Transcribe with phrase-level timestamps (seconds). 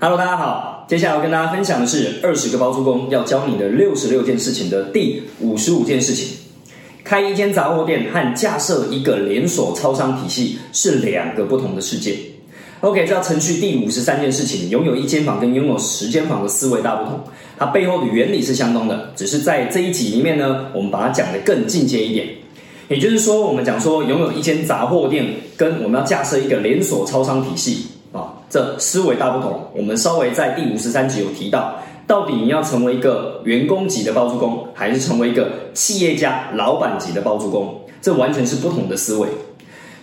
[0.00, 6.38] Hello，大家好，接下来要跟大家分享的是二十个包租公要教你的六十六件事情的第五十五件事情。
[7.02, 12.14] 开一间杂货店和架设一个连锁超商体系是两个不同的世界。
[12.82, 17.18] OK，这程序第五十三件事情，拥有一间房跟拥有十间房的思维大不同，
[17.58, 22.28] 它背后的原理是相通的，只是在这一集里面呢，我们把它讲得更进阶一点。
[22.86, 25.26] 也就是说，我们讲说拥有一间杂货店，
[25.56, 27.84] 跟我们要架设一个连锁超商体系，
[28.48, 29.60] 这思维大不同。
[29.74, 31.74] 我们稍微在第五十三集有提到，
[32.06, 39.28] 到底你要成为一个员工级的包租公，还是成为一个企业家老板级的包租公，这完全是不同的思维。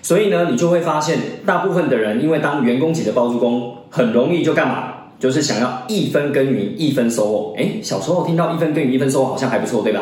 [0.01, 4.93] 所以呢，你就会发现，大部分的人因为当员工级的包租公，很容易就干嘛？
[5.17, 7.53] 就是想要一分耕耘一分收获。
[7.57, 10.01] 诶，小时候听到一分耕耘一分收获，好像还不错，对吧？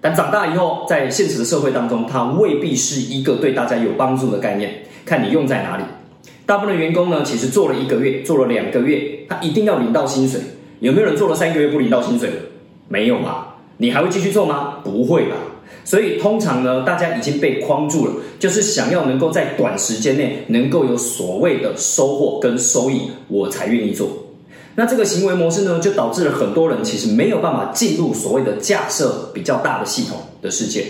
[0.00, 4.70] 但长大以后，在现实的社会当中，它未必是一个对大家有帮助的概念。
[5.04, 5.82] 看你用在哪里。
[6.46, 10.40] 大部分的员工呢，其实做了一个月，做了两个月，他一定要领到薪水。
[10.80, 12.36] 有没有人做了三个月不领到薪水的？
[12.88, 13.46] 没有嘛？
[13.78, 14.74] 你还会继续做吗？
[14.84, 15.36] 不会吧。
[15.84, 24.08] 所以通常呢，大家已经被框住了，就是想要能够在短时间内能够有所谓的收获跟收益，我才愿意做。
[24.74, 30.84] 那这个行为模式呢，就导致了很多人其实没有办法进入所谓的架设比较大的系统的世界，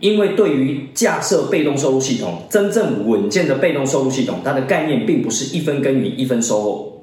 [0.00, 7.00] 因为对于架设被动收入系统，真正稳健的被动收入系统，它的概念并不是一分耕耘一分收获，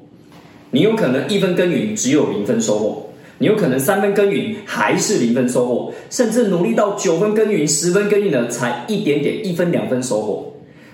[0.71, 10.53] 你有可能一分耕耘只有零分收获，你有可能三分耕耘还是零分收获，甚至努力到九分耕耘十分耕耘呢，才一点点一分两分收获。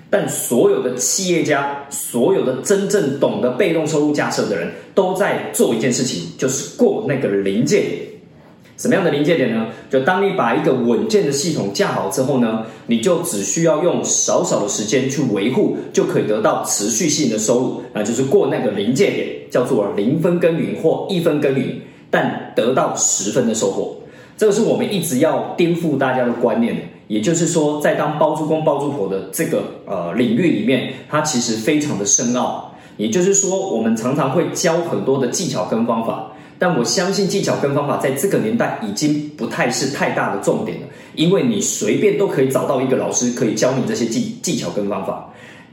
[0.10, 7.84] 但所有的企业家，所有的真正懂得被动收入架设的人，都在做一件事情，就是过那个临界。
[8.82, 9.68] 什么样的临界点呢？
[9.92, 23.98] 就当你把一个稳健的系统架好之后呢，你就只需要用少少的时间去维护，就可以得到持续性的收入，那就是过那个临界点，叫做零分耕耘或一分耕耘，但得到十分的收获。
[24.36, 26.82] 这个是我们一直要颠覆大家的观念的。
[27.08, 32.74] 也就是说，在当包租公包租婆的这个呃领域里面，它其实非常的深奥。
[32.98, 36.31] 也就是说，我们常常会教很多的技巧跟方法，
[36.62, 45.28] 但我相信技巧跟方法在这个年代已经不太是太大的重点了，因为你随便都可以找到一个老师可以教你这些技技巧跟方法。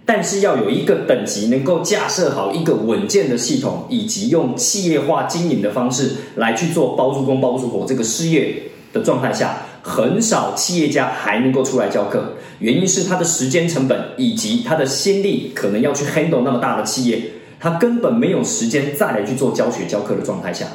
[0.06, 8.56] 但是要有一个等级能够架设好一个稳健的系统，以及用企业化经营的方式来去做包租公包租婆这个事业
[8.90, 9.58] 的状态下。
[9.82, 17.22] 很少企业家还能够出来教课，原因是他的时间成本以及他的心力可能要去 handle 那么大的企业，
[17.60, 20.66] 他根本没有时间再来去做教学教课的状态下，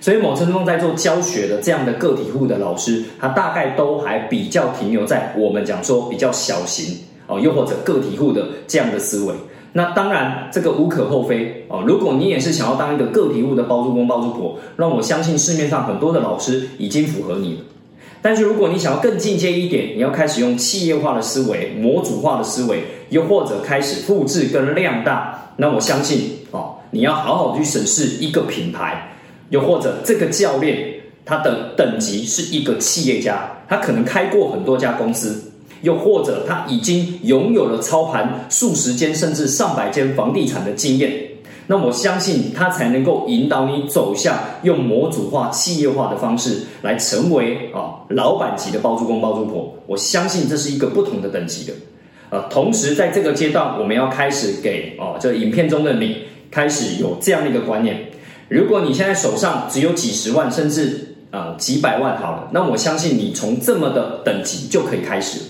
[0.00, 6.96] 所以某程度上在做教学的这样的个体户的老师，他大概都还比较停留在我们讲说比较小型
[7.26, 9.34] 哦，又或者个体户的这样的思维。
[9.72, 17.60] 那当然这个无可厚非哦，如果你也是想要当一个个体户的包租公包租婆，让我相信市面上很多的老师已经符合你了。
[18.22, 29.12] 但是如果你想要更进阶一点，你要开始用企业化的思维、模组化的思维，又或者开始复制跟量大，那我相信哦，你要好好去审视一个品牌，
[29.50, 30.94] 又或者这个教练
[31.24, 41.12] 他的等级是一个企业家，他可能开过很多家公司，又或者他已经拥有了操盘数十间甚至上百间房地产的经验。
[41.66, 49.72] 那我相信他才能够引导你走向用模组化、企业化的方式来成为啊老板级的包租公、包租婆。
[49.86, 51.72] 我相信这是一个不同的等级的。
[52.30, 56.18] 呃，同时在这个阶段，我们要开始给哦这影片中的你
[56.50, 58.10] 开始有这样的一个观念：
[58.48, 65.40] 如果你现在手上只有几十万，甚至啊几百万好了，那我相信你从这么的等级就可以开始。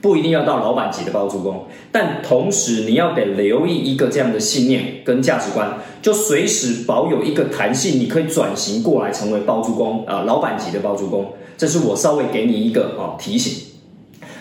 [0.00, 11.32] 不一定要到老板级的包租公，但同时你要得留意一个这样的信念跟价值观，就随时保有一个弹性，你可以转型过来成为包租公啊，老板级的包租公。
[11.56, 13.73] 这是我稍微给你一个啊提醒。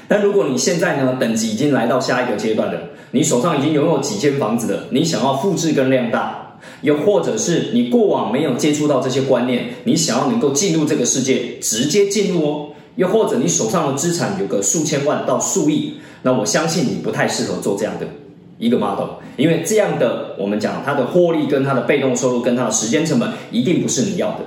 [0.07, 2.79] 但如果你现在呢等级已经来到下一个阶段了，
[3.11, 12.69] 你手上已经拥有几间房子了，你想要复制跟量大，又或者是你过往没有接触到这些观念，你想要能够进入这个世界，直接进入哦。
[12.95, 18.05] 又或者你手上的资产有个数千万到数亿，那我相信你不太适合做这样的
[18.59, 24.39] 一个 model，因为这样的我们讲它的获利跟它的被动收入跟它的时间成本一定不是你要的。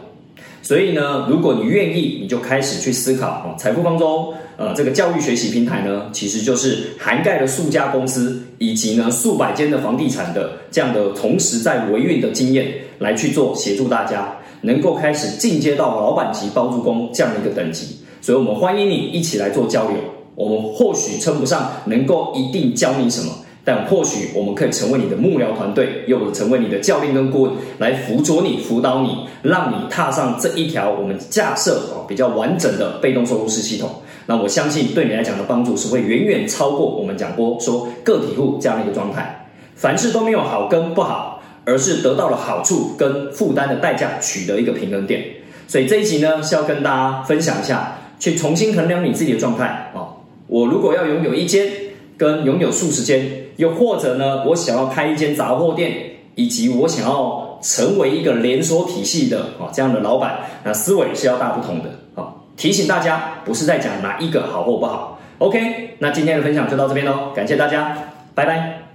[0.67, 12.67] 所以呢，如果你愿意，你就开始去思考啊，财富方舟呃这个教育学习平台呢，其实就是涵盖了数家公司以及呢数百间的房地产的这样的同时在维运的经验
[12.99, 17.99] 来去做协助大家能够开始进阶到老板级包租公这样的一个等级。
[18.21, 19.97] 所以，我们欢迎你一起来做交流。
[20.35, 23.33] 我们或许称不上能够一定教你什么，
[23.67, 33.91] 但或许我们可以成为你的幕僚团队，又成为你的教练跟顾问，来辅佐你、辅导你，让你踏上这一条我们架设哦比较完整的被动收入式系统。
[34.27, 39.49] 那我相信对你来讲的帮助是会远远超过我们讲过说个体户这样的一个状态。
[39.75, 45.25] 凡事都没有好跟不好，而是得到了好处跟负担的代价取得一个平衡点。
[45.67, 50.07] 所以这一集呢是要跟大家分享一下，去重新衡量你自己的状态啊。
[50.47, 51.69] 我如果要拥有一间
[52.17, 53.31] 跟拥有数十间。
[53.57, 55.93] 又或者呢，我想要开一间杂货店，
[56.35, 62.35] 以及我想要成为一个连锁体系的啊这样的老板，那思维是要大不同的啊。
[62.57, 65.19] 提醒大家，不是在讲哪一个好或不好。
[65.39, 67.97] OK，那今天的分享就到这边喽，感谢大家，
[68.35, 68.86] 拜拜。